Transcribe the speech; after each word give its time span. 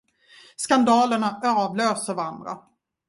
Skandalerna 0.55 1.39
avlöser 1.43 2.13
varandra. 2.13 2.57